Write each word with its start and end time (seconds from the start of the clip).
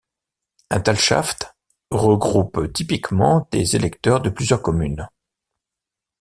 Un 0.71 0.79
talschaft 0.79 1.55
regroupe 1.91 2.73
typiquement 2.73 3.47
des 3.51 3.75
électeurs 3.75 4.19
de 4.19 4.31
plusieurs 4.31 4.63
communes. 4.63 5.07